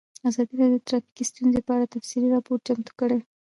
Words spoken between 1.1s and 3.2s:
ستونزې په اړه تفصیلي راپور چمتو کړی.